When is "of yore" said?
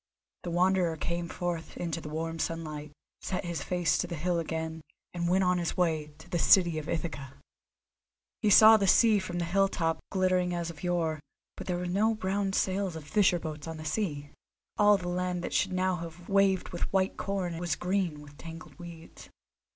10.71-11.19